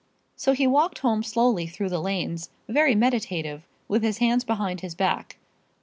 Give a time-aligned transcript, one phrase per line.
[0.35, 4.95] So he walked home slowly through the lanes, very meditative, with his hands behind his
[4.95, 5.37] back.